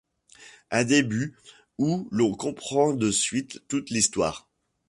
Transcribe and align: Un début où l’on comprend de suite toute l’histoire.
Un 0.71 0.83
début 0.83 1.37
où 1.77 2.07
l’on 2.09 2.33
comprend 2.33 2.93
de 2.93 3.11
suite 3.11 3.61
toute 3.67 3.91
l’histoire. 3.91 4.49